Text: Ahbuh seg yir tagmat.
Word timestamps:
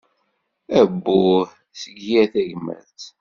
Ahbuh 0.79 1.47
seg 1.81 1.97
yir 2.07 2.25
tagmat. 2.33 3.01